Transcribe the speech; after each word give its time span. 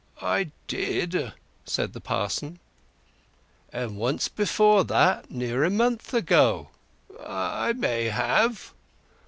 "I 0.23 0.49
did," 0.67 1.31
said 1.63 1.93
the 1.93 2.01
parson. 2.01 2.57
"And 3.71 3.97
once 3.97 4.29
before 4.29 4.83
that—near 4.85 5.63
a 5.63 5.69
month 5.69 6.11
ago." 6.11 6.69
"I 7.23 7.73
may 7.73 8.05
have." 8.05 8.73